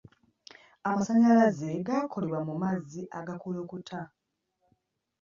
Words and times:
Amasannyalaze 0.89 1.69
gakolebwa 1.87 2.39
mu 2.47 2.53
mazzi 2.61 3.01
agakulukuta 3.19 3.99